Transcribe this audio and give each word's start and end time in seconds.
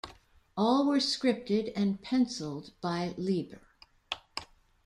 All 0.57 0.87
were 0.87 0.97
scripted 0.97 1.73
and 1.75 2.01
penciled 2.01 2.71
by 2.81 3.13
Lieber. 3.17 3.61